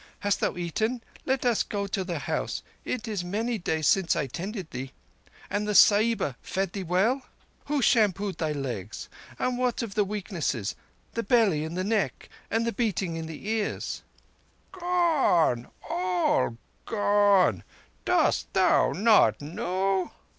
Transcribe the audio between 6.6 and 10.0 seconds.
thee well? Who shampooed thy legs? What of